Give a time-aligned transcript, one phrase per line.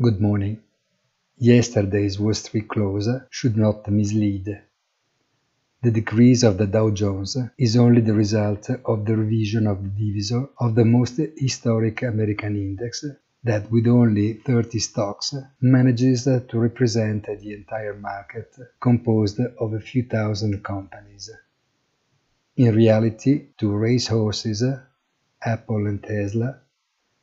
[0.00, 0.60] Good morning.
[1.38, 4.62] Yesterday's Wall Street close should not mislead.
[5.82, 9.88] The decrease of the Dow Jones is only the result of the revision of the
[9.88, 13.04] divisor of the most historic American index
[13.42, 20.04] that with only 30 stocks manages to represent the entire market composed of a few
[20.04, 21.28] thousand companies.
[22.56, 24.62] In reality, two racehorses,
[25.42, 26.60] Apple and Tesla,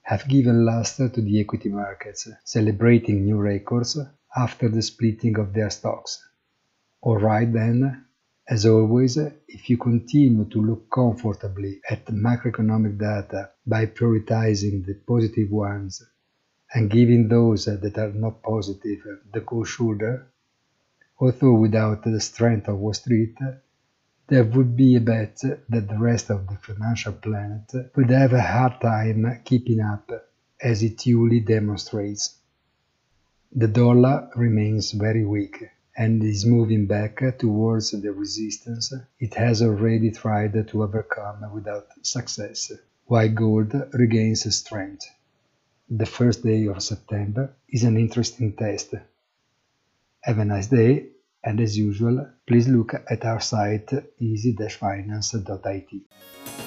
[0.05, 3.98] have given luster to the equity markets, celebrating new records
[4.38, 6.23] after the splitting of their stocks.
[7.02, 8.05] Alright then,
[8.48, 15.49] as always, if you continue to look comfortably at macroeconomic data by prioritizing the positive
[15.49, 16.04] ones
[16.76, 18.99] and giving those that are not positive
[19.34, 20.27] the cold shoulder,
[21.20, 23.35] although without the strength of Wall Street,
[24.28, 25.40] there would be a bet
[25.70, 30.10] that the rest of the financial planet would have a hard time keeping up,
[30.62, 32.40] as it duly demonstrates.
[33.55, 35.64] The dollar remains very weak
[35.96, 42.71] and is moving back towards the resistance it has already tried to overcome without success,
[43.05, 45.05] while gold regains strength.
[45.90, 48.96] The first day of September is an interesting test.
[50.21, 51.15] Have a nice day
[51.46, 56.65] and as usual, please look at our site easy-finance.it.